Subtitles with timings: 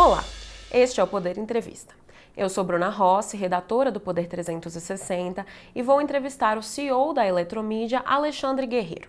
[0.00, 0.22] Olá,
[0.70, 1.92] este é o Poder Entrevista.
[2.36, 8.00] Eu sou Bruna Rossi, redatora do Poder 360, e vou entrevistar o CEO da Eletromídia,
[8.06, 9.08] Alexandre Guerreiro.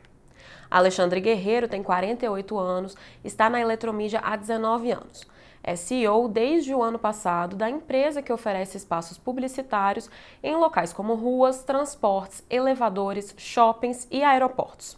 [0.67, 5.27] Alexandre Guerreiro tem 48 anos, está na Eletromídia há 19 anos.
[5.61, 10.09] É CEO desde o ano passado da empresa que oferece espaços publicitários
[10.41, 14.97] em locais como ruas, transportes, elevadores, shoppings e aeroportos.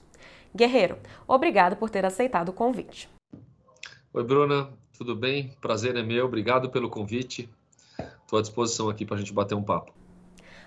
[0.55, 0.97] Guerreiro,
[1.27, 3.09] obrigado por ter aceitado o convite.
[4.13, 4.69] Oi, Bruna,
[5.01, 5.51] tudo bem?
[5.59, 7.49] Prazer é meu, obrigado pelo convite.
[7.97, 9.91] Estou à disposição aqui para a gente bater um papo.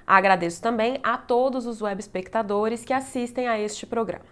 [0.04, 4.24] Agradeço também a todos os web espectadores que assistem a este programa.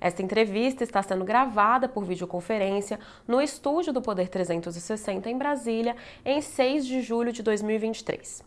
[0.00, 5.94] Esta entrevista está sendo gravada por videoconferência no estúdio do Poder 360 em Brasília,
[6.24, 8.42] em 6 de julho de 2023.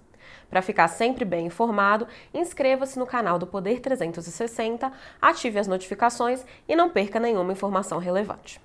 [0.49, 4.91] Para ficar sempre bem informado, inscreva-se no canal do Poder 360,
[5.21, 8.59] ative as notificações e não perca nenhuma informação relevante.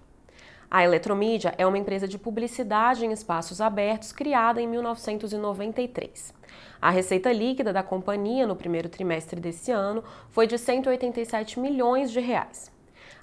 [0.75, 6.35] A Eletromídia é uma empresa de publicidade em espaços abertos criada em 1993.
[6.83, 12.19] A receita líquida da companhia no primeiro trimestre desse ano foi de 187 milhões de
[12.19, 12.73] reais.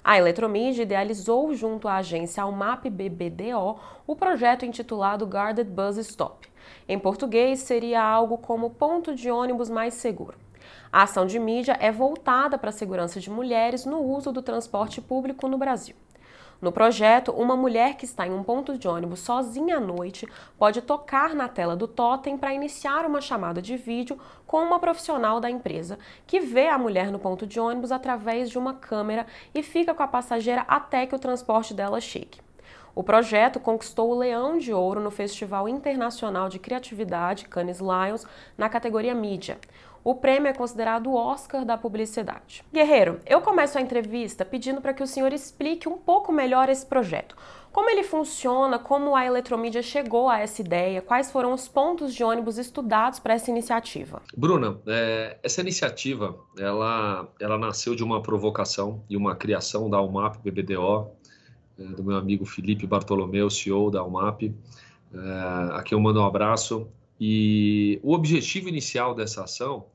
[0.02, 6.48] A Eletromídia idealizou junto à agência Almap BBDO o projeto intitulado Guarded Bus Stop.
[6.88, 10.38] Em português, seria algo como ponto de ônibus mais seguro.
[10.90, 15.02] A ação de mídia é voltada para a segurança de mulheres no uso do transporte
[15.02, 15.94] público no Brasil.
[16.62, 20.80] No projeto, uma mulher que está em um ponto de ônibus sozinha à noite pode
[20.80, 25.50] tocar na tela do totem para iniciar uma chamada de vídeo com uma profissional da
[25.50, 29.92] empresa, que vê a mulher no ponto de ônibus através de uma câmera e fica
[29.92, 32.38] com a passageira até que o transporte dela chegue.
[32.94, 38.26] O projeto conquistou o Leão de Ouro no Festival Internacional de Criatividade Cannes Lions
[38.56, 39.58] na categoria Mídia.
[40.04, 42.64] O prêmio é considerado o Oscar da publicidade.
[42.72, 46.84] Guerreiro, eu começo a entrevista pedindo para que o senhor explique um pouco melhor esse
[46.84, 47.36] projeto.
[47.72, 52.22] Como ele funciona, como a Eletromídia chegou a essa ideia, quais foram os pontos de
[52.22, 54.20] ônibus estudados para essa iniciativa?
[54.36, 60.36] Bruna, é, essa iniciativa ela, ela nasceu de uma provocação e uma criação da UMAP
[60.42, 61.12] BBDO,
[61.88, 64.54] do meu amigo Felipe Bartolomeu, CEO da UMAP,
[65.12, 65.18] é,
[65.72, 66.88] a quem eu mando um abraço.
[67.20, 69.86] E o objetivo inicial dessa ação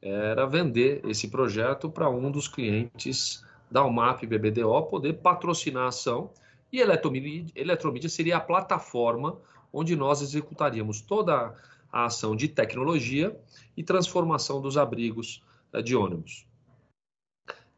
[0.00, 6.30] era vender esse projeto para um dos clientes da UMAP BBDO poder patrocinar a ação
[6.72, 9.38] e Eletromídia, Eletromídia seria a plataforma
[9.72, 11.54] onde nós executaríamos toda
[11.92, 13.38] a ação de tecnologia
[13.76, 15.42] e transformação dos abrigos
[15.72, 16.46] eh, de ônibus.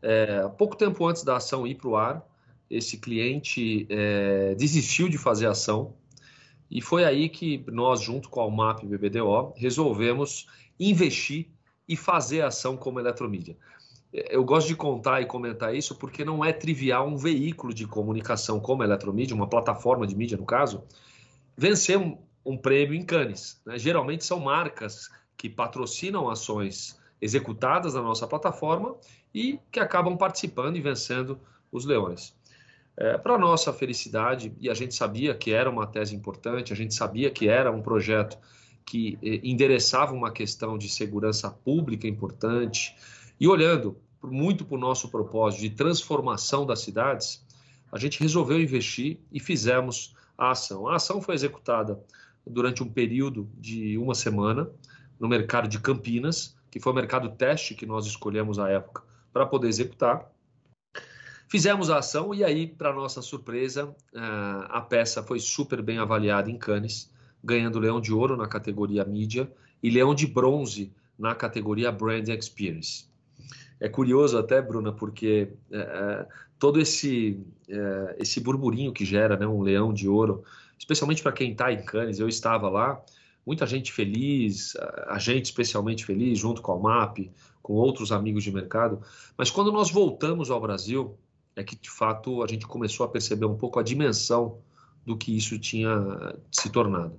[0.01, 2.25] É, pouco tempo antes da ação ir para o ar,
[2.77, 5.95] esse cliente é, desistiu de fazer ação
[6.71, 10.49] e foi aí que nós, junto com a UMAP BBDO, resolvemos
[10.79, 11.49] investir
[11.89, 13.57] e fazer ação como eletromídia.
[14.13, 18.59] Eu gosto de contar e comentar isso porque não é trivial um veículo de comunicação
[18.59, 20.83] como a eletromídia, uma plataforma de mídia no caso,
[21.57, 23.61] vencer um, um prêmio em Cannes.
[23.65, 23.79] Né?
[23.79, 28.97] Geralmente são marcas que patrocinam ações executadas na nossa plataforma
[29.33, 31.39] e que acabam participando e vencendo
[31.71, 32.35] os leões.
[32.97, 36.95] É, Para nossa felicidade, e a gente sabia que era uma tese importante, a gente
[36.95, 38.39] sabia que era um projeto
[38.85, 42.95] que eh, endereçava uma questão de segurança pública importante,
[43.41, 47.45] e olhando muito para o nosso propósito de transformação das cidades,
[47.91, 50.89] a gente resolveu investir e fizemos a ação.
[50.89, 52.01] A ação foi executada
[52.47, 54.69] durante um período de uma semana
[55.19, 59.47] no mercado de Campinas, que foi o mercado teste que nós escolhemos à época para
[59.47, 60.31] poder executar.
[61.49, 64.19] Fizemos a ação e aí, para nossa surpresa, eh,
[64.69, 67.13] a peça foi super bem avaliada em Cannes
[67.45, 73.07] ganhando Leão de Ouro na categoria mídia e Leão de Bronze na categoria Brand Experience.
[73.79, 76.27] É curioso até, Bruna, porque é,
[76.59, 77.39] todo esse,
[77.69, 80.43] é, esse burburinho que gera né, um Leão de Ouro,
[80.79, 83.01] especialmente para quem está em Cannes, eu estava lá,
[83.47, 84.75] muita gente feliz,
[85.07, 87.31] a gente especialmente feliz, junto com a MAP,
[87.63, 89.03] com outros amigos de mercado,
[89.37, 91.17] mas quando nós voltamos ao Brasil,
[91.57, 94.59] é que de fato a gente começou a perceber um pouco a dimensão
[95.05, 97.19] do que isso tinha se tornado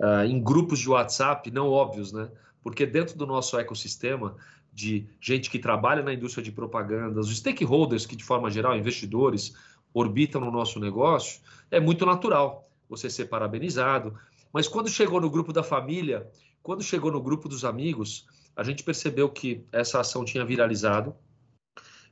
[0.00, 2.30] uh, em grupos de WhatsApp não óbvios, né?
[2.62, 4.36] Porque dentro do nosso ecossistema
[4.72, 9.54] de gente que trabalha na indústria de propaganda, os stakeholders que de forma geral, investidores,
[9.94, 11.40] orbitam no nosso negócio,
[11.70, 14.18] é muito natural você ser parabenizado.
[14.52, 16.28] Mas quando chegou no grupo da família,
[16.62, 21.14] quando chegou no grupo dos amigos, a gente percebeu que essa ação tinha viralizado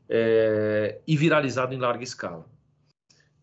[0.08, 2.46] é, e viralizado em larga escala.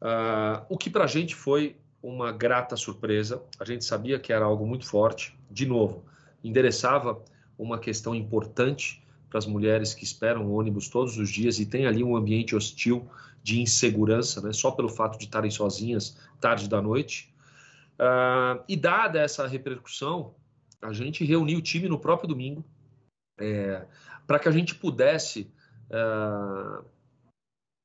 [0.01, 3.43] Uh, o que para a gente foi uma grata surpresa.
[3.59, 5.37] A gente sabia que era algo muito forte.
[5.49, 6.03] De novo,
[6.43, 7.23] endereçava
[7.57, 12.03] uma questão importante para as mulheres que esperam ônibus todos os dias e tem ali
[12.03, 13.07] um ambiente hostil
[13.43, 14.51] de insegurança, né?
[14.51, 17.33] só pelo fato de estarem sozinhas tarde da noite.
[17.99, 20.33] Uh, e dada essa repercussão,
[20.81, 22.65] a gente reuniu o time no próprio domingo
[23.39, 23.85] é,
[24.25, 25.51] para que a gente pudesse
[25.91, 26.83] uh,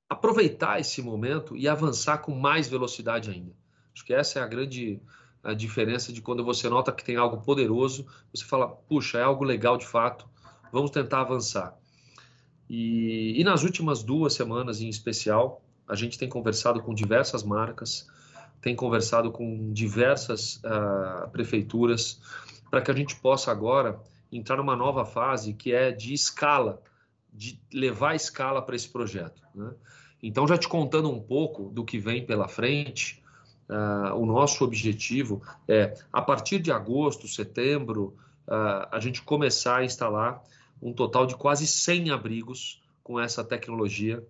[0.08, 3.52] aproveitar esse momento e avançar com mais velocidade ainda.
[3.94, 5.00] Acho que essa é a grande
[5.46, 8.04] a diferença de quando você nota que tem algo poderoso,
[8.34, 10.28] você fala, puxa, é algo legal de fato,
[10.72, 11.78] vamos tentar avançar.
[12.68, 18.08] E, e nas últimas duas semanas em especial, a gente tem conversado com diversas marcas,
[18.60, 22.20] tem conversado com diversas uh, prefeituras,
[22.68, 24.00] para que a gente possa agora
[24.32, 26.82] entrar numa nova fase que é de escala,
[27.36, 29.42] de levar a escala para esse projeto.
[29.54, 29.70] Né?
[30.22, 33.22] Então, já te contando um pouco do que vem pela frente,
[33.68, 38.16] uh, o nosso objetivo é, a partir de agosto, setembro,
[38.48, 40.42] uh, a gente começar a instalar
[40.80, 44.24] um total de quase 100 abrigos com essa tecnologia,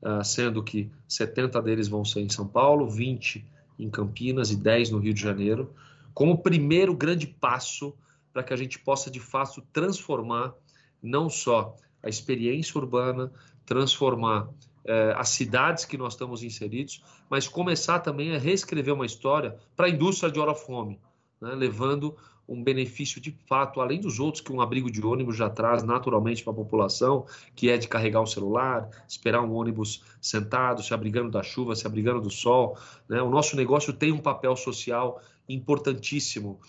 [0.00, 3.44] uh, sendo que 70 deles vão ser em São Paulo, 20
[3.78, 5.74] em Campinas e 10 no Rio de Janeiro,
[6.14, 7.94] como primeiro grande passo
[8.32, 10.54] para que a gente possa de fato transformar
[11.02, 13.32] não só a experiência urbana,
[13.64, 14.48] transformar
[14.84, 19.86] eh, as cidades que nós estamos inseridos, mas começar também a reescrever uma história para
[19.86, 21.00] a indústria de hora fome,
[21.40, 22.16] né, levando
[22.48, 26.42] um benefício de fato, além dos outros que um abrigo de ônibus já traz naturalmente
[26.42, 31.30] para a população, que é de carregar um celular, esperar um ônibus sentado, se abrigando
[31.30, 32.76] da chuva, se abrigando do sol.
[33.08, 33.22] Né?
[33.22, 36.60] O nosso negócio tem um papel social importantíssimo,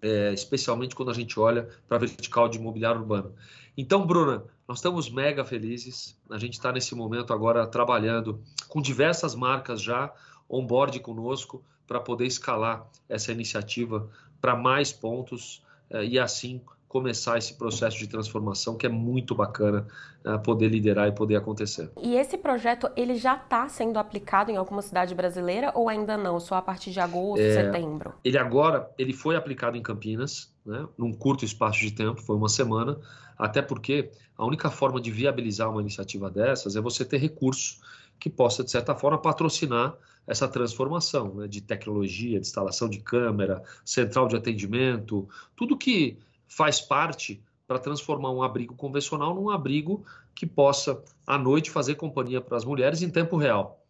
[0.00, 3.34] é, especialmente quando a gente olha para a vertical de imobiliário urbano.
[3.76, 6.18] Então, Bruna, nós estamos mega felizes.
[6.30, 10.12] A gente está nesse momento agora trabalhando com diversas marcas já
[10.48, 14.10] on-board conosco para poder escalar essa iniciativa
[14.40, 19.86] para mais pontos eh, e assim começar esse processo de transformação que é muito bacana
[20.24, 21.90] uh, poder liderar e poder acontecer.
[22.00, 26.40] E esse projeto ele já está sendo aplicado em alguma cidade brasileira ou ainda não?
[26.40, 28.14] Só a partir de agosto, é, setembro?
[28.24, 32.48] Ele agora ele foi aplicado em Campinas, né, num curto espaço de tempo, foi uma
[32.48, 32.98] semana,
[33.36, 37.80] até porque a única forma de viabilizar uma iniciativa dessas é você ter recurso
[38.18, 39.94] que possa de certa forma patrocinar
[40.26, 45.26] essa transformação né, de tecnologia, de instalação de câmera, central de atendimento,
[45.56, 46.18] tudo que
[46.48, 50.04] faz parte para transformar um abrigo convencional num abrigo
[50.34, 53.84] que possa, à noite, fazer companhia para as mulheres em tempo real.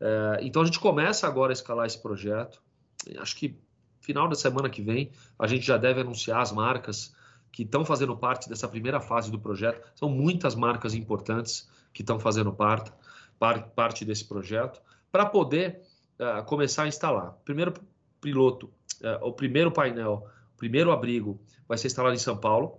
[0.00, 2.62] É, então a gente começa agora a escalar esse projeto.
[3.18, 3.58] Acho que
[4.00, 7.14] final da semana que vem a gente já deve anunciar as marcas
[7.50, 9.80] que estão fazendo parte dessa primeira fase do projeto.
[9.94, 12.92] São muitas marcas importantes que estão fazendo parte,
[13.74, 14.80] parte desse projeto
[15.10, 15.82] para poder
[16.20, 17.32] uh, começar a instalar.
[17.44, 17.74] Primeiro
[18.20, 18.66] piloto,
[19.02, 22.78] uh, o primeiro painel, primeiro abrigo vai ser instalado em São Paulo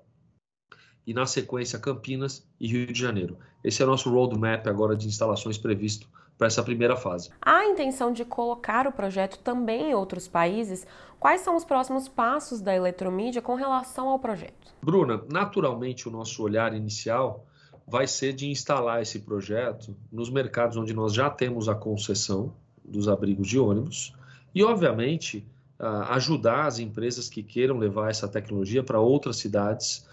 [1.07, 3.39] e na sequência Campinas e Rio de Janeiro.
[3.63, 7.29] Esse é o nosso roadmap agora de instalações previsto para essa primeira fase.
[7.41, 10.85] Há a intenção de colocar o projeto também em outros países?
[11.19, 14.73] Quais são os próximos passos da Eletromídia com relação ao projeto?
[14.81, 17.45] Bruna, naturalmente o nosso olhar inicial
[17.85, 22.53] vai ser de instalar esse projeto nos mercados onde nós já temos a concessão
[22.85, 24.13] dos abrigos de ônibus
[24.53, 25.45] e, obviamente,
[25.79, 30.05] ajudar as empresas que queiram levar essa tecnologia para outras cidades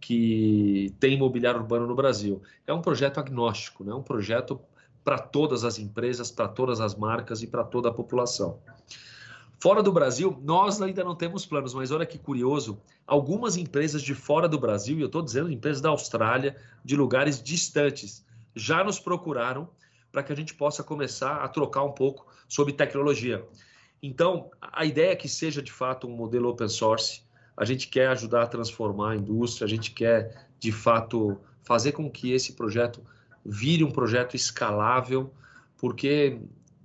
[0.00, 2.42] que têm imobiliário urbano no Brasil.
[2.66, 3.92] É um projeto agnóstico, né?
[3.92, 4.60] um projeto
[5.02, 8.58] para todas as empresas, para todas as marcas e para toda a população.
[9.58, 14.14] Fora do Brasil, nós ainda não temos planos, mas olha que curioso, algumas empresas de
[14.14, 19.00] fora do Brasil, e eu estou dizendo empresas da Austrália, de lugares distantes, já nos
[19.00, 19.68] procuraram
[20.12, 23.46] para que a gente possa começar a trocar um pouco sobre tecnologia.
[24.02, 27.22] Então, a ideia é que seja de fato um modelo open source.
[27.56, 32.10] A gente quer ajudar a transformar a indústria, a gente quer de fato fazer com
[32.10, 33.02] que esse projeto
[33.44, 35.32] vire um projeto escalável,
[35.76, 36.38] porque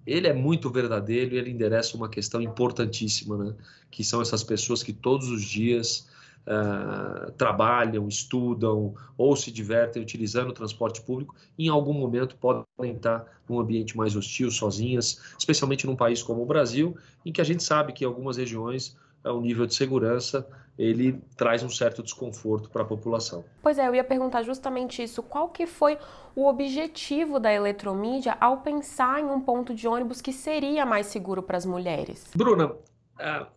[0.05, 3.55] ele é muito verdadeiro e ele endereça uma questão importantíssima, né?
[3.89, 6.07] que são essas pessoas que todos os dias
[6.47, 13.25] uh, trabalham, estudam ou se divertem utilizando o transporte público em algum momento podem estar
[13.47, 17.63] num ambiente mais hostil, sozinhas, especialmente num país como o Brasil, em que a gente
[17.63, 22.81] sabe que em algumas regiões o nível de segurança ele traz um certo desconforto para
[22.81, 23.43] a população.
[23.61, 25.21] Pois é, eu ia perguntar justamente isso.
[25.21, 25.97] Qual que foi
[26.35, 31.43] o objetivo da eletromídia ao pensar em um ponto de ônibus que seria mais seguro
[31.43, 32.25] para as mulheres?
[32.35, 32.73] Bruna,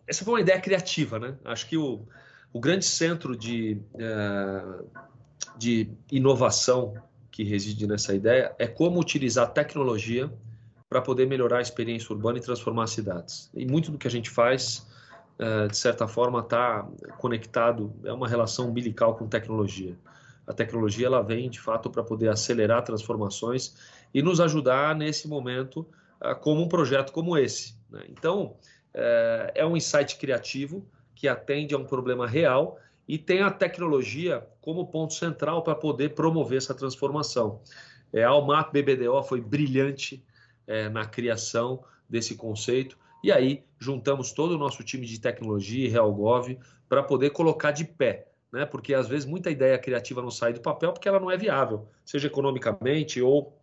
[0.05, 1.35] essa foi uma ideia criativa, né?
[1.43, 2.01] Acho que o,
[2.55, 3.81] o grande centro de,
[5.57, 6.93] de inovação
[7.29, 10.31] que reside nessa ideia é como utilizar tecnologia
[10.87, 13.51] para poder melhorar a experiência urbana e transformar cidades.
[13.53, 14.87] E muito do que a gente faz
[15.37, 19.97] é, de certa forma, está conectado, é uma relação umbilical com tecnologia.
[20.47, 23.75] A tecnologia ela vem, de fato, para poder acelerar transformações
[24.13, 25.85] e nos ajudar nesse momento,
[26.39, 27.75] como um projeto como esse.
[27.89, 28.05] Né?
[28.07, 28.55] Então,
[28.93, 34.45] é, é um insight criativo que atende a um problema real e tem a tecnologia
[34.61, 37.61] como ponto central para poder promover essa transformação.
[38.11, 40.23] É, a Almap BBDO foi brilhante
[40.67, 45.89] é, na criação desse conceito e aí juntamos todo o nosso time de tecnologia e
[45.89, 46.57] RealGov
[46.87, 48.65] para poder colocar de pé, né?
[48.65, 51.87] Porque às vezes muita ideia criativa não sai do papel porque ela não é viável,
[52.03, 53.59] seja economicamente ou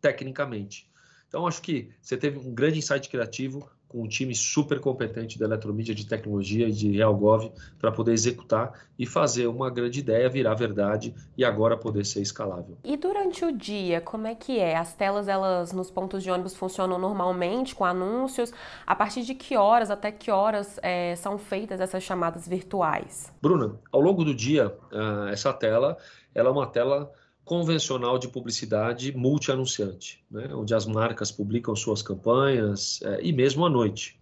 [0.00, 0.88] tecnicamente.
[1.28, 5.46] Então acho que você teve um grande insight criativo, com um time super competente da
[5.46, 10.54] Eletromídia de tecnologia e de RealGov para poder executar e fazer uma grande ideia virar
[10.54, 12.78] verdade e agora poder ser escalável.
[12.84, 14.76] E durante o dia, como é que é?
[14.76, 18.52] As telas elas nos pontos de ônibus funcionam normalmente com anúncios?
[18.86, 23.32] A partir de que horas até que horas é, são feitas essas chamadas virtuais?
[23.42, 25.98] Bruna, ao longo do dia, ah, essa tela
[26.32, 27.10] ela é uma tela
[27.50, 30.54] convencional de publicidade multi-anunciante, né?
[30.54, 34.16] onde as marcas publicam suas campanhas é, e mesmo à noite.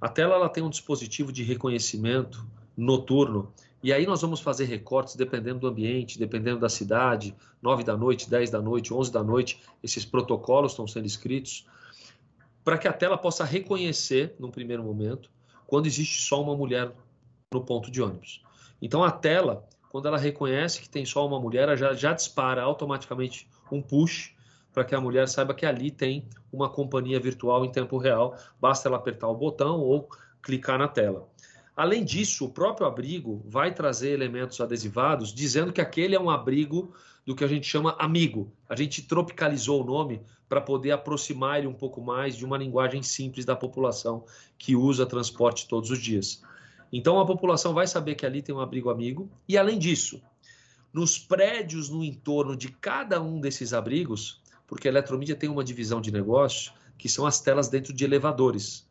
[0.00, 2.42] A tela ela tem um dispositivo de reconhecimento
[2.74, 3.52] noturno
[3.82, 8.30] e aí nós vamos fazer recortes dependendo do ambiente, dependendo da cidade, 9 da noite,
[8.30, 11.66] 10 da noite, 11 da noite, esses protocolos estão sendo escritos
[12.64, 15.30] para que a tela possa reconhecer, num primeiro momento,
[15.66, 16.92] quando existe só uma mulher
[17.52, 18.42] no ponto de ônibus.
[18.80, 22.62] Então a tela quando ela reconhece que tem só uma mulher, ela já, já dispara
[22.62, 24.34] automaticamente um push
[24.72, 28.36] para que a mulher saiba que ali tem uma companhia virtual em tempo real.
[28.60, 30.08] Basta ela apertar o botão ou
[30.42, 31.28] clicar na tela.
[31.76, 36.92] Além disso, o próprio abrigo vai trazer elementos adesivados dizendo que aquele é um abrigo
[37.24, 38.52] do que a gente chama amigo.
[38.68, 43.02] A gente tropicalizou o nome para poder aproximar ele um pouco mais de uma linguagem
[43.02, 44.24] simples da população
[44.56, 46.42] que usa transporte todos os dias.
[46.92, 49.30] Então a população vai saber que ali tem um abrigo amigo.
[49.48, 50.22] E além disso,
[50.92, 56.00] nos prédios no entorno de cada um desses abrigos, porque a eletromídia tem uma divisão
[56.00, 58.86] de negócio, que são as telas dentro de elevadores.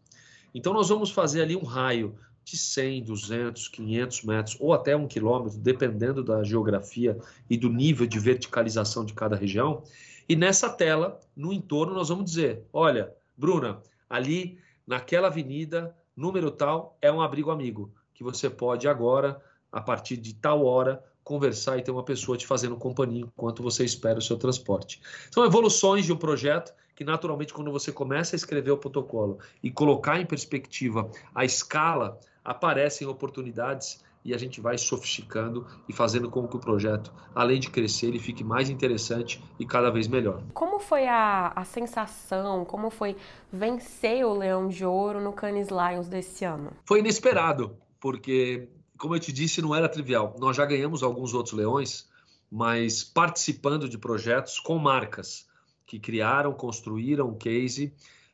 [0.54, 5.06] Então nós vamos fazer ali um raio de 100, 200, 500 metros ou até um
[5.06, 7.18] quilômetro, dependendo da geografia
[7.50, 9.84] e do nível de verticalização de cada região.
[10.30, 16.98] E nessa tela, no entorno, nós vamos dizer: olha, Bruna, ali naquela avenida número tal
[17.00, 19.40] é um abrigo amigo, que você pode agora,
[19.72, 23.86] a partir de tal hora, conversar e ter uma pessoa te fazendo companhia enquanto você
[23.86, 25.00] espera o seu transporte.
[25.30, 29.70] São evoluções de um projeto que, naturalmente, quando você começa a escrever o protocolo e
[29.70, 36.46] colocar em perspectiva a escala, aparecem oportunidades e a gente vai sofisticando e fazendo com
[36.46, 40.44] que o projeto, além de crescer, ele fique mais interessante e cada vez melhor.
[40.54, 43.16] Como foi a, a sensação, como foi
[43.50, 46.74] vencer o Leão de Ouro no Cannes Lions desse ano?
[46.86, 48.68] Foi inesperado, porque,
[48.98, 50.36] como eu te disse, não era trivial.
[50.38, 52.10] Nós já ganhamos alguns outros leões,
[52.52, 55.48] mas participando de projetos com marcas
[55.86, 57.94] que criaram, construíram um case,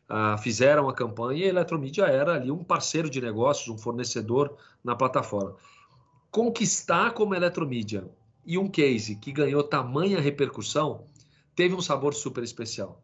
[0.10, 4.58] uh, fizeram a campanha e a Eletromídia era ali um parceiro de negócios, um fornecedor
[4.84, 5.56] na plataforma
[6.34, 8.10] conquistar como eletromídia
[8.44, 11.06] e um case que ganhou tamanha repercussão
[11.56, 13.00] teve um sabor super especial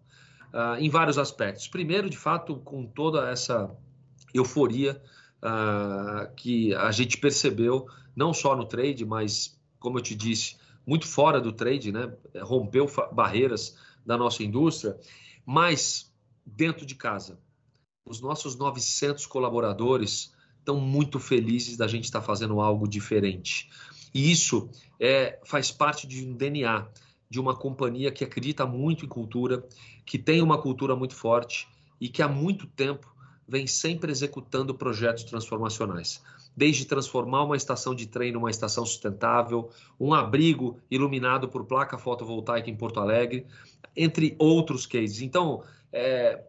[0.52, 1.68] uh, em vários aspectos.
[1.68, 3.70] Primeiro, de fato, com toda essa
[4.34, 5.00] euforia
[5.44, 11.06] uh, que a gente percebeu, não só no trade, mas, como eu te disse, muito
[11.06, 12.12] fora do trade, né?
[12.42, 15.00] rompeu barreiras da nossa indústria,
[15.46, 16.12] mas
[16.44, 17.40] dentro de casa.
[18.04, 20.34] Os nossos 900 colaboradores
[20.70, 23.70] estão muito felizes da gente estar fazendo algo diferente.
[24.14, 26.88] E isso é, faz parte de um DNA
[27.30, 29.64] de uma companhia que acredita muito em cultura,
[30.06, 31.68] que tem uma cultura muito forte
[32.00, 33.08] e que há muito tempo
[33.48, 36.24] vem sempre executando projetos transformacionais.
[36.56, 42.70] Desde transformar uma estação de trem numa estação sustentável, um abrigo iluminado por placa fotovoltaica
[42.70, 43.46] em Porto Alegre,
[43.96, 45.22] entre outros cases.
[45.22, 46.44] Então, é,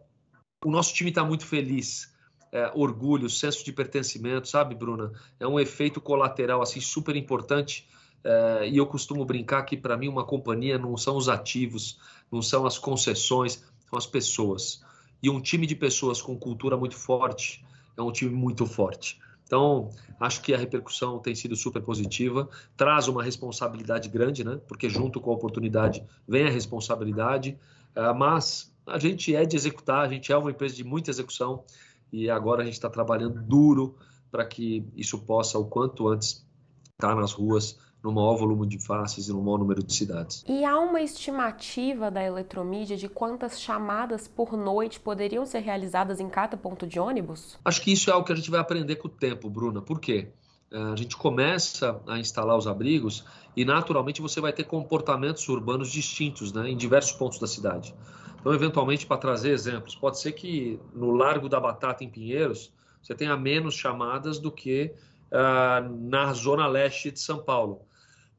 [0.63, 2.10] o nosso time está muito feliz
[2.51, 5.11] é, orgulho, senso de pertencimento, sabe, Bruna?
[5.39, 7.87] É um efeito colateral assim super importante.
[8.23, 11.99] É, e eu costumo brincar que para mim uma companhia não são os ativos,
[12.31, 14.83] não são as concessões, são as pessoas.
[15.23, 17.63] E um time de pessoas com cultura muito forte
[17.97, 19.19] é um time muito forte.
[19.45, 19.89] Então,
[20.19, 24.59] acho que a repercussão tem sido super positiva, traz uma responsabilidade grande, né?
[24.65, 27.57] Porque junto com a oportunidade vem a responsabilidade,
[27.93, 31.63] é, mas a gente é de executar, a gente é uma empresa de muita execução
[32.11, 33.95] e agora a gente está trabalhando duro
[34.31, 36.45] para que isso possa, o quanto antes,
[36.93, 40.43] estar tá nas ruas no maior volume de faces e no maior número de cidades.
[40.47, 46.27] E há uma estimativa da eletromídia de quantas chamadas por noite poderiam ser realizadas em
[46.27, 47.59] cada ponto de ônibus?
[47.63, 49.81] Acho que isso é algo que a gente vai aprender com o tempo, Bruna.
[49.81, 50.29] Por quê?
[50.71, 53.23] É, a gente começa a instalar os abrigos
[53.55, 57.93] e naturalmente você vai ter comportamentos urbanos distintos né, em diversos pontos da cidade.
[58.41, 63.15] Então, eventualmente, para trazer exemplos, pode ser que no Largo da Batata, em Pinheiros, você
[63.15, 64.93] tenha menos chamadas do que
[65.31, 67.85] uh, na zona leste de São Paulo,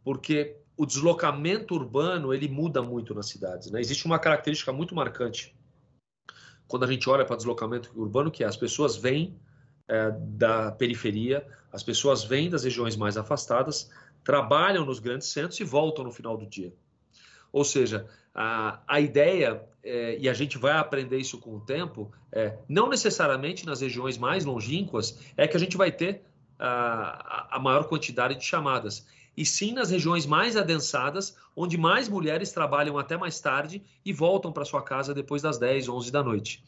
[0.05, 3.71] porque o deslocamento urbano ele muda muito nas cidades.
[3.71, 3.81] Né?
[3.81, 5.55] Existe uma característica muito marcante
[6.73, 9.39] quando a gente olha para deslocamento urbano, que é as pessoas vêm
[9.87, 13.91] é, da periferia, as pessoas vêm das regiões mais afastadas,
[14.25, 16.73] trabalham nos grandes centros e voltam no final do dia.
[17.53, 22.11] Ou seja, a, a ideia, é, e a gente vai aprender isso com o tempo,
[22.33, 26.23] é, não necessariamente nas regiões mais longínquas é que a gente vai ter
[26.59, 29.07] a, a maior quantidade de chamadas,
[29.37, 34.53] e sim nas regiões mais adensadas, onde mais mulheres trabalham até mais tarde e voltam
[34.53, 36.63] para sua casa depois das 10, 11 da noite.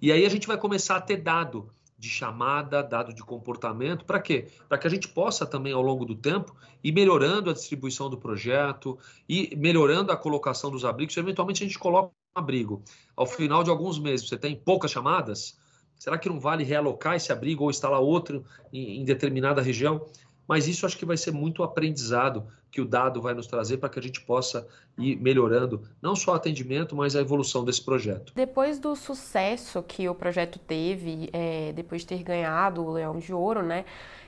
[0.00, 1.70] E aí a gente vai começar a ter dado
[2.02, 4.48] de chamada, dado de comportamento, para quê?
[4.68, 8.18] Para que a gente possa também, ao longo do tempo, ir melhorando a distribuição do
[8.18, 11.16] projeto e melhorando a colocação dos abrigos.
[11.16, 12.82] Eventualmente a gente coloca um abrigo.
[13.14, 15.56] Ao final de alguns meses, você tem poucas chamadas,
[15.96, 20.04] será que não vale realocar esse abrigo ou instalar outro em, em determinada região?
[20.48, 23.90] Mas isso acho que vai ser muito aprendizado que o dado vai nos trazer para
[23.90, 24.66] que a gente possa
[24.98, 28.32] ir melhorando não só o atendimento, mas a evolução desse projeto.
[28.34, 33.32] Depois do sucesso que o projeto teve, é, depois de ter ganhado o Leão de
[33.32, 33.84] Ouro, né,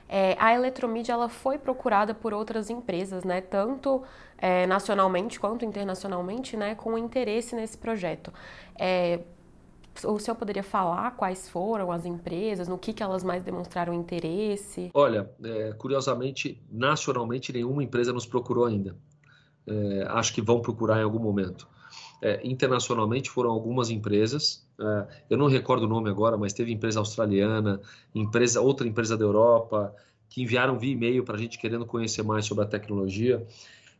[0.07, 4.03] é, a Eletromídia ela foi procurada por outras empresas, né, tanto
[4.37, 8.31] é, nacionalmente quanto internacionalmente, né, com interesse nesse projeto.
[8.79, 9.21] É,
[10.03, 14.91] o senhor poderia falar quais foram as empresas, no que, que elas mais demonstraram interesse?
[14.93, 18.95] Olha, é, curiosamente, nacionalmente nenhuma empresa nos procurou ainda.
[19.67, 21.67] É, acho que vão procurar em algum momento.
[22.21, 26.99] É, internacionalmente foram algumas empresas, é, eu não recordo o nome agora, mas teve empresa
[26.99, 27.79] australiana,
[28.13, 29.93] empresa, outra empresa da Europa,
[30.29, 33.45] que enviaram via e-mail para a gente querendo conhecer mais sobre a tecnologia.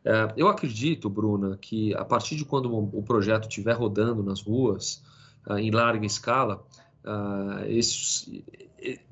[0.04, 5.02] É, eu acredito, Bruna, que a partir de quando o projeto estiver rodando nas ruas,
[5.50, 6.64] em larga escala,
[7.68, 8.30] isso,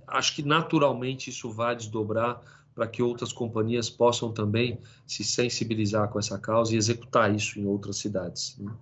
[0.07, 2.40] acho que naturalmente isso vai desdobrar
[2.75, 7.66] para que outras companhias possam também se sensibilizar com essa causa e executar isso em
[7.66, 8.57] outras cidades.
[8.59, 8.73] Né?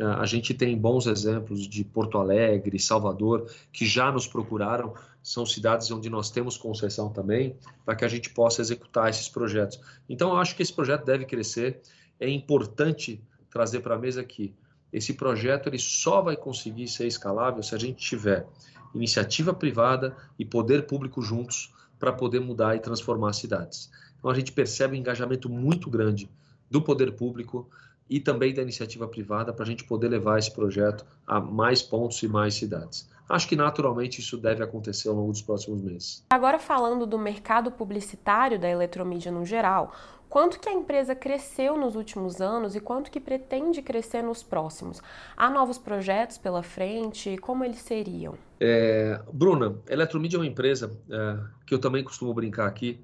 [0.00, 5.46] Uh, a gente tem bons exemplos de Porto Alegre, Salvador, que já nos procuraram, são
[5.46, 9.80] cidades onde nós temos concessão também, para que a gente possa executar esses projetos.
[10.08, 11.80] Então, eu acho que esse projeto deve crescer.
[12.20, 14.52] É importante trazer para a mesa que
[14.94, 18.46] esse projeto ele só vai conseguir ser escalável se a gente tiver
[18.94, 23.90] iniciativa privada e poder público juntos para poder mudar e transformar as cidades.
[24.16, 26.30] Então a gente percebe um engajamento muito grande
[26.70, 27.68] do poder público
[28.08, 32.22] e também da iniciativa privada para a gente poder levar esse projeto a mais pontos
[32.22, 33.08] e mais cidades.
[33.28, 36.24] Acho que naturalmente isso deve acontecer ao longo dos próximos meses.
[36.30, 39.92] Agora falando do mercado publicitário da eletromídia no geral,
[40.34, 45.00] quanto que a empresa cresceu nos últimos anos e quanto que pretende crescer nos próximos?
[45.36, 47.38] Há novos projetos pela frente?
[47.38, 48.34] Como eles seriam?
[48.58, 53.00] É, Bruna, Eletromídia é uma empresa é, que eu também costumo brincar aqui,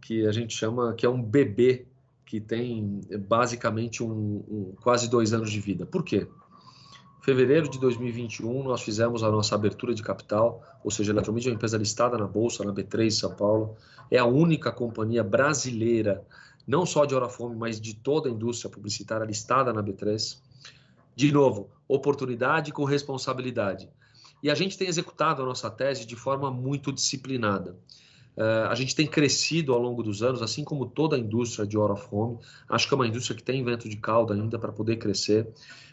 [0.00, 1.86] que a gente chama que é um bebê
[2.26, 5.86] que tem basicamente um, um, quase dois anos de vida.
[5.86, 6.26] Por quê?
[7.20, 11.48] Em fevereiro de 2021, nós fizemos a nossa abertura de capital, ou seja, a Eletromídia
[11.48, 13.76] é uma empresa listada na Bolsa, na B3 São Paulo.
[14.10, 16.26] É a única companhia brasileira
[16.66, 20.38] não só de Orafome, mas de toda a indústria publicitária listada na B3.
[21.14, 23.88] De novo, oportunidade com responsabilidade.
[24.42, 27.76] E a gente tem executado a nossa tese de forma muito disciplinada.
[28.36, 31.76] Uh, a gente tem crescido ao longo dos anos, assim como toda a indústria de
[31.76, 32.38] of Home.
[32.68, 35.48] Acho que é uma indústria que tem vento de cauda ainda para poder crescer.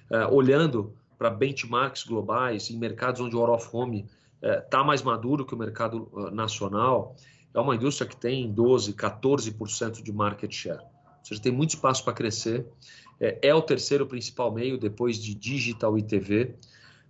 [0.09, 4.07] Uh, olhando para benchmarks globais em mercados onde o of Home
[4.41, 7.15] está uh, mais maduro que o mercado nacional,
[7.53, 10.79] é uma indústria que tem 12, 14% de market share.
[10.79, 12.65] Ou seja, tem muito espaço para crescer.
[13.19, 16.55] É, é, o terceiro principal meio depois de digital e TV.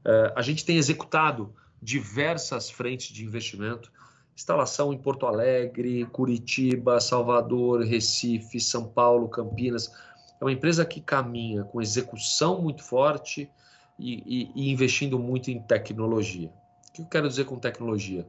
[0.05, 3.91] É, a gente tem executado diversas frentes de investimento.
[4.35, 9.91] Instalação em Porto Alegre, Curitiba, Salvador, Recife, São Paulo, Campinas.
[10.39, 13.51] É uma empresa que caminha com execução muito forte
[13.99, 16.49] e, e, e investindo muito em tecnologia.
[16.87, 18.25] O que eu quero dizer com tecnologia?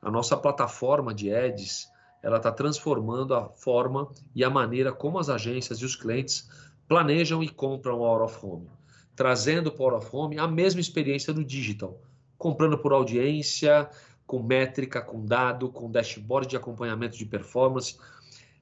[0.00, 1.88] A nossa plataforma de ads
[2.22, 6.48] ela está transformando a forma e a maneira como as agências e os clientes
[6.88, 8.70] planejam e compram o Out of Home,
[9.14, 12.00] trazendo para o Out of Home a mesma experiência do digital,
[12.36, 13.88] comprando por audiência,
[14.26, 17.96] com métrica, com dado, com dashboard de acompanhamento de performance,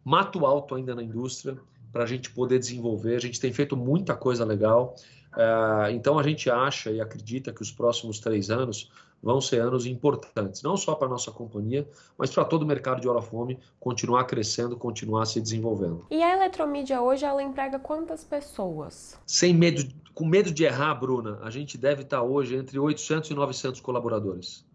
[0.05, 1.57] mato alto ainda na indústria
[1.91, 3.17] para a gente poder desenvolver.
[3.17, 4.95] A gente tem feito muita coisa legal.
[5.33, 8.91] Uh, então a gente acha e acredita que os próximos três anos
[9.25, 13.01] vão ser anos importantes, não só para a nossa companhia, mas para todo o mercado
[13.01, 16.07] de Orafome continuar crescendo, continuar se desenvolvendo.
[16.11, 19.19] E a eletromídia hoje, ela emprega quantas pessoas?
[19.27, 19.83] Sem medo,
[20.13, 24.67] com medo de errar, Bruna, a gente deve estar hoje entre 800 e 900 colaboradores.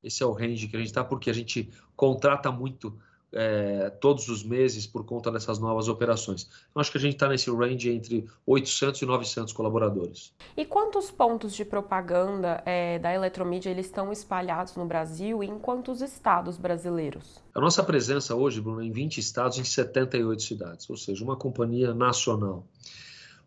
[0.00, 2.96] Esse é o range que a gente está, porque a gente contrata muito
[3.32, 6.48] é, todos os meses por conta dessas novas operações.
[6.70, 10.32] Então, acho que a gente está nesse range entre 800 e 900 colaboradores.
[10.56, 15.58] E quantos pontos de propaganda é, da Eletromídia eles estão espalhados no Brasil e em
[15.58, 17.42] quantos estados brasileiros?
[17.54, 21.36] A nossa presença hoje, Bruno, é em 20 estados, em 78 cidades, ou seja, uma
[21.36, 22.64] companhia nacional.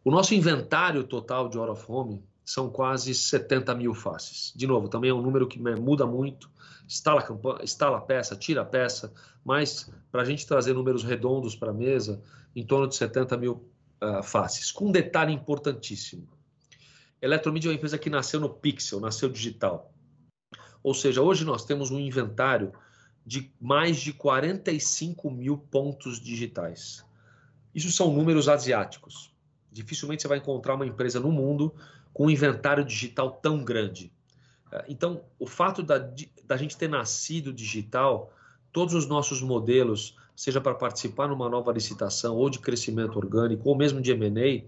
[0.04, 4.54] O nosso inventário total de Hora of Home são quase 70 mil faces.
[4.56, 6.50] De novo, também é um número que muda muito,
[6.86, 7.26] instala,
[7.64, 9.12] instala a peça, tira a peça,
[9.44, 12.22] mas para a gente trazer números redondos para a mesa,
[12.56, 13.68] em torno de 70 mil
[14.02, 14.72] uh, faces.
[14.72, 16.28] Com um detalhe importantíssimo:
[17.20, 19.92] Eletromídia é uma empresa que nasceu no pixel, nasceu digital.
[20.84, 22.72] Ou seja, hoje nós temos um inventário
[23.26, 27.04] de mais de 45 mil pontos digitais.
[27.74, 29.34] Isso são números asiáticos.
[29.72, 31.74] Dificilmente você vai encontrar uma empresa no mundo
[32.15, 34.10] com um inventário digital tão grande.
[34.71, 35.97] É, então, o fato da,
[36.45, 38.32] da gente ter nascido digital,
[38.71, 43.75] todos os nossos modelos, seja para participar numa nova licitação ou de crescimento orgânico ou
[43.75, 44.63] mesmo de M&A,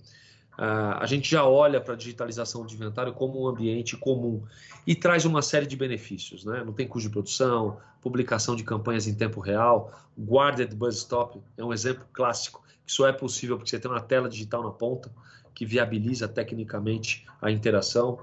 [1.00, 4.44] a gente já olha para a digitalização de inventário como um ambiente comum
[4.86, 6.44] e traz uma série de benefícios.
[6.44, 6.64] Né?
[6.66, 11.64] Não tem custo de produção, publicação de campanhas em tempo real, guarded bus stop é
[11.64, 15.10] um exemplo clássico que só é possível porque você tem uma tela digital na ponta
[15.58, 18.20] que viabiliza tecnicamente a interação.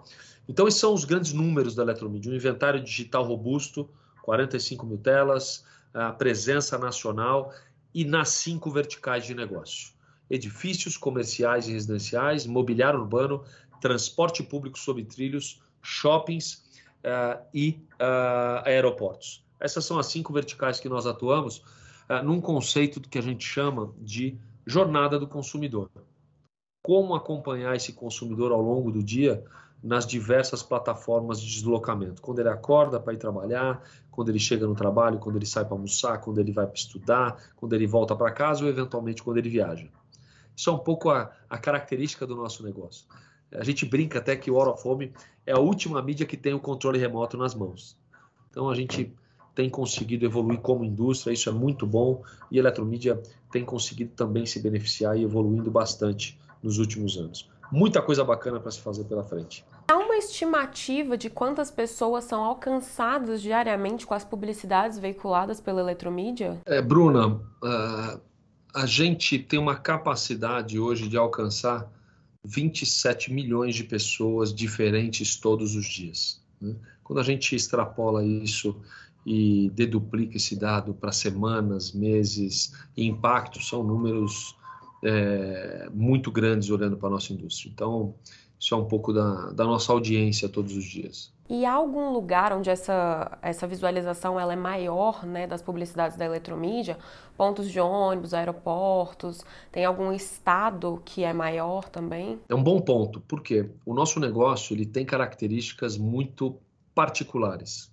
[0.48, 2.30] Então, esses são os grandes números da Eletromídia.
[2.30, 3.90] Um inventário digital robusto,
[4.22, 7.52] 45 mil telas, a presença nacional
[7.92, 9.92] e nas cinco verticais de negócio.
[10.30, 13.42] Edifícios comerciais e residenciais, mobiliário urbano,
[13.80, 16.62] transporte público sob trilhos, shoppings
[17.00, 19.44] uh, e uh, aeroportos.
[19.58, 21.58] Essas são as cinco verticais que nós atuamos
[22.08, 25.90] uh, num conceito que a gente chama de jornada do consumidor.
[26.84, 29.42] Como acompanhar esse consumidor ao longo do dia
[29.82, 32.20] nas diversas plataformas de deslocamento.
[32.20, 35.74] Quando ele acorda para ir trabalhar, quando ele chega no trabalho, quando ele sai para
[35.74, 39.48] almoçar, quando ele vai para estudar, quando ele volta para casa ou eventualmente quando ele
[39.48, 39.88] viaja.
[40.54, 43.06] Isso é um pouco a, a, característica do nosso negócio.
[43.50, 45.10] A gente brinca até que o Hora of Home
[45.46, 47.96] é a última mídia que tem o controle remoto nas mãos.
[48.50, 49.10] Então a gente
[49.54, 54.44] tem conseguido evoluir como indústria, isso é muito bom, e a eletromídia tem conseguido também
[54.44, 57.48] se beneficiar e evoluindo bastante nos últimos anos.
[57.70, 59.64] Muita coisa bacana para se fazer pela frente.
[59.86, 66.60] Há uma estimativa de quantas pessoas são alcançadas diariamente com as publicidades veiculadas pela eletromídia?
[66.64, 68.20] É, Bruna, uh,
[68.74, 71.90] a gente tem uma capacidade hoje de alcançar
[72.44, 76.42] 27 milhões de pessoas diferentes todos os dias.
[76.60, 76.74] Né?
[77.02, 78.80] Quando a gente extrapola isso
[79.26, 84.54] e deduplica esse dado para semanas, meses e impactos, são números
[85.04, 87.70] é, muito grandes olhando para a nossa indústria.
[87.70, 88.14] Então,
[88.58, 91.32] isso é um pouco da, da nossa audiência todos os dias.
[91.48, 96.24] E há algum lugar onde essa, essa visualização ela é maior né, das publicidades da
[96.24, 96.96] eletromídia?
[97.36, 102.40] Pontos de ônibus, aeroportos, tem algum estado que é maior também?
[102.48, 106.56] É um bom ponto, porque o nosso negócio ele tem características muito
[106.94, 107.92] particulares.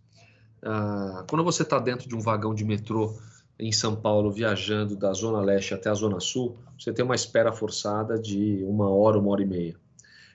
[0.63, 3.13] Ah, quando você está dentro de um vagão de metrô
[3.61, 7.51] em São Paulo viajando da Zona Leste até a Zona Sul, você tem uma espera
[7.51, 9.75] forçada de uma hora, uma hora e meia.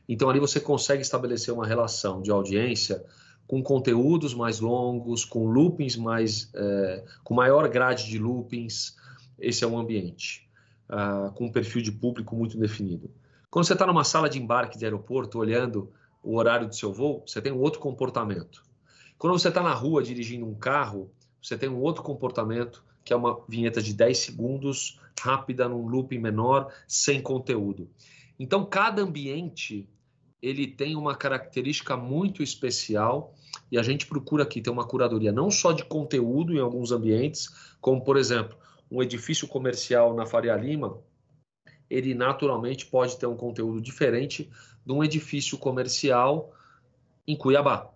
[0.09, 3.05] Então ali você consegue estabelecer uma relação de audiência
[3.45, 8.97] com conteúdos mais longos, com loopings mais, é, com maior grade de loopings.
[9.41, 10.49] Esse é um ambiente
[10.89, 13.11] uh, com um perfil de público muito definido.
[13.51, 17.25] Quando você está numa sala de embarque de aeroporto, olhando o horário do seu voo,
[17.27, 18.62] você tem um outro comportamento.
[19.19, 21.11] Quando você está na rua dirigindo um carro,
[21.43, 26.19] você tem um outro comportamento que é uma vinheta de 10 segundos, rápida, num looping
[26.19, 27.88] menor, sem conteúdo.
[28.37, 29.88] Então, cada ambiente
[30.42, 33.33] ele tem uma característica muito especial
[33.71, 37.49] e a gente procura aqui ter uma curadoria não só de conteúdo em alguns ambientes,
[37.81, 38.59] como por exemplo,
[38.90, 41.01] um edifício comercial na Faria Lima,
[41.88, 44.51] ele naturalmente pode ter um conteúdo diferente
[44.85, 46.53] de um edifício comercial
[47.27, 47.92] em Cuiabá.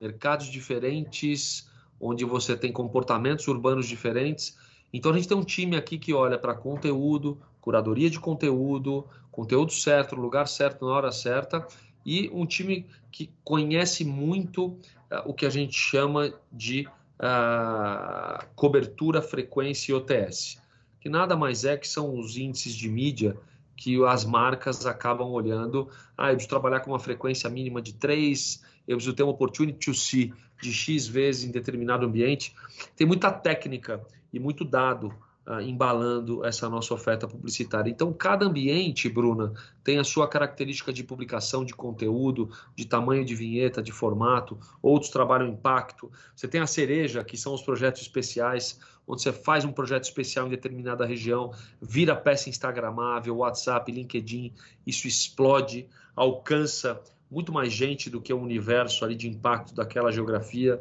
[0.00, 1.68] Mercados diferentes,
[2.02, 4.58] onde você tem comportamentos urbanos diferentes.
[4.92, 9.72] Então a gente tem um time aqui que olha para conteúdo, curadoria de conteúdo, conteúdo
[9.72, 11.64] certo, lugar certo, na hora certa,
[12.04, 16.88] e um time que conhece muito uh, o que a gente chama de
[17.20, 20.60] uh, cobertura, frequência e OTS,
[21.00, 23.36] que nada mais é que são os índices de mídia
[23.76, 25.88] que as marcas acabam olhando.
[26.16, 29.78] Ah, eu preciso trabalhar com uma frequência mínima de 3, eu preciso ter uma opportunity
[29.78, 32.54] to see de X vezes em determinado ambiente.
[32.96, 34.00] Tem muita técnica
[34.32, 35.12] e muito dado
[35.46, 37.90] uh, embalando essa nossa oferta publicitária.
[37.90, 43.34] Então, cada ambiente, Bruna, tem a sua característica de publicação, de conteúdo, de tamanho de
[43.34, 44.58] vinheta, de formato.
[44.80, 46.10] Outros trabalham impacto.
[46.34, 50.46] Você tem a cereja, que são os projetos especiais, onde você faz um projeto especial
[50.46, 54.54] em determinada região, vira peça instagramável, WhatsApp, LinkedIn,
[54.86, 60.78] isso explode, alcança muito mais gente do que o universo ali de impacto daquela geografia.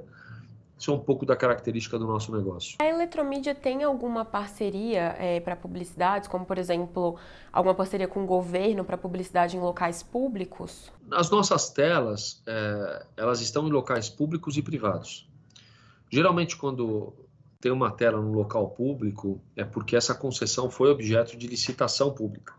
[0.77, 2.75] Isso é um pouco da característica do nosso negócio.
[2.81, 7.17] A Eletromídia tem alguma parceria é, para publicidades, como por exemplo,
[7.53, 10.91] alguma parceria com o governo para publicidade em locais públicos?
[11.09, 15.29] As nossas telas, é, elas estão em locais públicos e privados.
[16.09, 17.13] Geralmente, quando
[17.61, 22.55] tem uma tela no local público, é porque essa concessão foi objeto de licitação pública.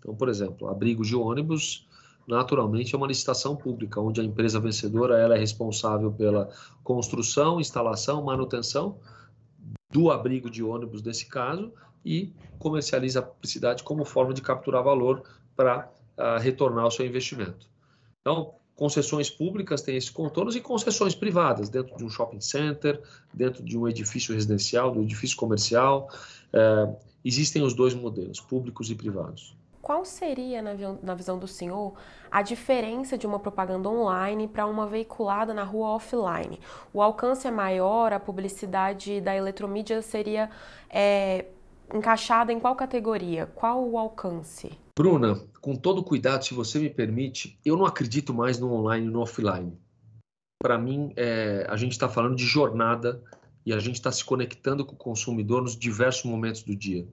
[0.00, 1.85] Então, por exemplo, abrigos de ônibus
[2.26, 6.50] naturalmente é uma licitação pública, onde a empresa vencedora ela é responsável pela
[6.82, 8.98] construção, instalação, manutenção
[9.90, 11.72] do abrigo de ônibus nesse caso
[12.04, 15.22] e comercializa a publicidade como forma de capturar valor
[15.54, 17.68] para uh, retornar o seu investimento.
[18.20, 23.00] Então, concessões públicas têm esses contornos e concessões privadas, dentro de um shopping center,
[23.32, 26.10] dentro de um edifício residencial, do edifício comercial.
[26.52, 29.56] Uh, existem os dois modelos, públicos e privados
[29.86, 31.94] qual seria, na, visão do senhor,
[32.28, 36.58] a diferença de uma propaganda online para uma veiculada na rua offline?
[36.92, 40.50] O alcance é maior, a publicidade da eletromídia seria
[40.90, 41.44] é,
[41.94, 43.46] encaixada em qual categoria?
[43.54, 44.76] Qual o alcance?
[44.98, 49.10] Bruna, com todo cuidado, se você me permite, eu não acredito mais no online e
[49.10, 49.78] no offline.
[50.60, 53.22] Para mim, é, a gente está falando de jornada
[53.64, 57.06] e a gente está se conectando com o consumidor nos diversos momentos do dia.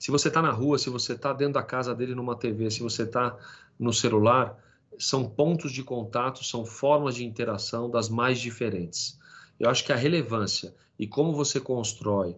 [0.00, 2.80] Se você está na rua, se você está dentro da casa dele numa TV, se
[2.80, 3.36] você está
[3.78, 4.58] no celular,
[4.98, 9.20] são pontos de contato, são formas de interação das mais diferentes.
[9.58, 12.34] Eu acho que a relevância e como você constrói,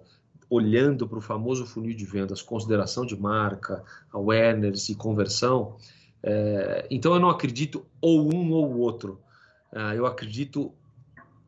[0.51, 5.77] olhando para o famoso funil de vendas, consideração de marca, awareness e conversão,
[6.21, 9.21] é, então eu não acredito ou um ou outro.
[9.73, 10.73] É, eu acredito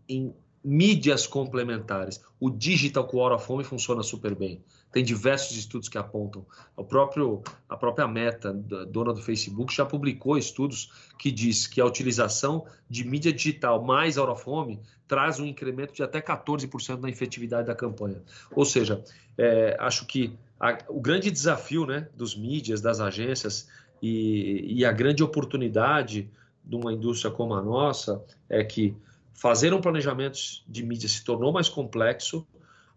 [0.08, 0.32] em
[0.64, 2.24] mídias complementares.
[2.38, 4.62] O digital com Hora Fome funciona super bem.
[4.94, 6.46] Tem diversos estudos que apontam.
[6.76, 11.84] O próprio, a própria Meta, dona do Facebook, já publicou estudos que diz que a
[11.84, 14.78] utilização de mídia digital mais Hora Fome
[15.08, 18.22] traz um incremento de até 14% na efetividade da campanha.
[18.52, 19.02] Ou seja,
[19.36, 23.68] é, acho que a, o grande desafio né, dos mídias, das agências
[24.00, 26.30] e, e a grande oportunidade
[26.64, 28.96] de uma indústria como a nossa é que
[29.32, 32.46] fazer um planejamento de mídia se tornou mais complexo.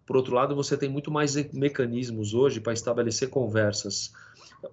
[0.08, 4.14] Por outro lado, você tem muito mais mecanismos hoje para estabelecer conversas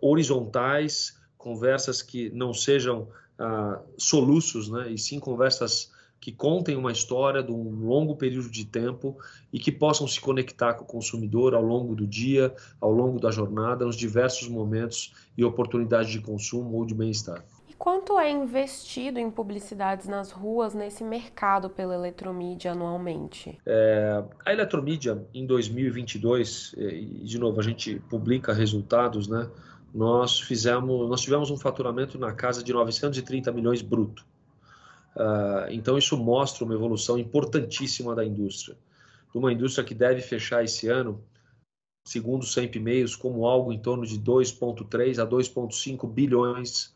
[0.01, 4.93] horizontais, conversas que não sejam ah, soluços, né?
[4.93, 9.19] e sim conversas que contem uma história de um longo período de tempo
[9.53, 13.31] e que possam se conectar com o consumidor ao longo do dia, ao longo da
[13.31, 17.45] jornada, nos diversos momentos e oportunidades de consumo ou de bem-estar.
[17.85, 23.61] Quanto é investido em publicidades nas ruas nesse mercado pela eletromídia anualmente?
[23.67, 29.51] É, a eletromídia em 2022, e de novo a gente publica resultados, né?
[29.95, 34.25] Nós fizemos, nós tivemos um faturamento na casa de 930 milhões bruto.
[35.15, 38.79] Uh, então isso mostra uma evolução importantíssima da indústria,
[39.31, 41.23] de uma indústria que deve fechar esse ano,
[42.09, 46.95] segundo o Sempre Meios, como algo em torno de 2,3 a 2,5 bilhões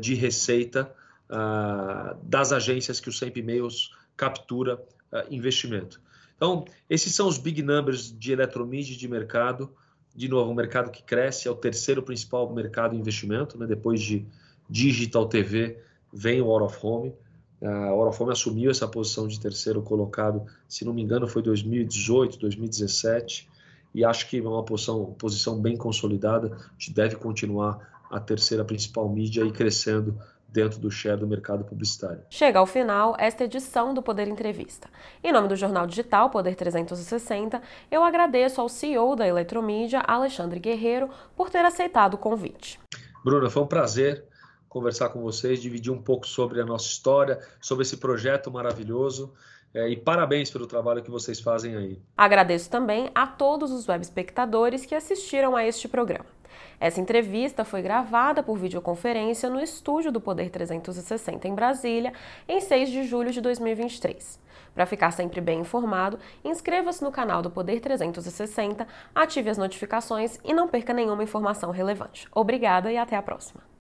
[0.00, 0.92] de receita
[1.28, 6.00] ah, das agências que o Sempre Mails captura ah, investimento.
[6.36, 9.72] Então, esses são os big numbers de eletromídia de mercado.
[10.14, 13.66] De novo, um mercado que cresce, é o terceiro principal mercado de investimento, né?
[13.66, 14.26] depois de
[14.68, 15.78] digital TV,
[16.12, 17.14] vem o Out of Home.
[17.62, 21.42] A Out of Home assumiu essa posição de terceiro colocado, se não me engano, foi
[21.42, 23.48] 2018, 2017,
[23.94, 26.54] e acho que é uma posição, posição bem consolidada.
[26.54, 31.64] A gente deve continuar a terceira principal mídia e crescendo dentro do share do mercado
[31.64, 32.22] publicitário.
[32.30, 34.88] Chega ao final esta edição do Poder Entrevista.
[35.22, 41.10] Em nome do jornal digital Poder 360, eu agradeço ao CEO da Eletromídia, Alexandre Guerreiro,
[41.34, 42.78] por ter aceitado o convite.
[43.24, 44.24] Bruna, foi um prazer
[44.68, 49.32] conversar com vocês, dividir um pouco sobre a nossa história, sobre esse projeto maravilhoso.
[49.72, 52.02] É, e parabéns pelo trabalho que vocês fazem aí.
[52.16, 56.33] Agradeço também a todos os web espectadores que assistiram a este programa.
[56.78, 62.12] Essa entrevista foi gravada por videoconferência no estúdio do Poder 360 em Brasília,
[62.46, 64.38] em 6 de julho de 2023.
[64.74, 70.52] Para ficar sempre bem informado, inscreva-se no canal do Poder 360, ative as notificações e
[70.52, 72.28] não perca nenhuma informação relevante.
[72.34, 73.64] Obrigada e até a próxima!